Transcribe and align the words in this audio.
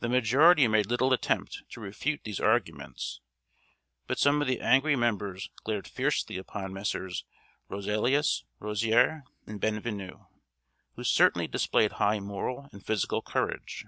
The 0.00 0.08
majority 0.08 0.66
made 0.66 0.86
little 0.86 1.12
attempt 1.12 1.62
to 1.70 1.80
refute 1.80 2.22
these 2.24 2.40
arguments, 2.40 3.20
but 4.08 4.18
some 4.18 4.42
of 4.42 4.48
the 4.48 4.60
angry 4.60 4.96
members 4.96 5.50
glared 5.62 5.86
fiercely 5.86 6.36
upon 6.36 6.72
Messrs. 6.72 7.24
Roselius, 7.68 8.44
Rozier, 8.58 9.22
and 9.46 9.60
Bienvenu, 9.60 10.26
who 10.96 11.04
certainly 11.04 11.46
displayed 11.46 11.92
high 12.02 12.18
moral 12.18 12.70
and 12.72 12.84
physical 12.84 13.22
courage. 13.22 13.84